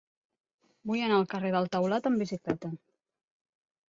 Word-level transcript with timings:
Vull 0.91 1.03
anar 1.07 1.19
al 1.19 1.27
carrer 1.33 1.51
del 1.55 1.69
Taulat 1.75 2.09
amb 2.11 2.21
bicicleta. 2.23 2.73